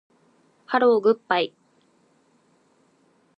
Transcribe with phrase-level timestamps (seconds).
[0.65, 1.53] ハローグッバイ